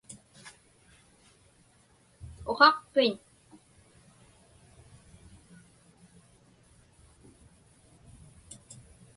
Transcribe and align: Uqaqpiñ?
Uqaqpiñ? 2.51 3.13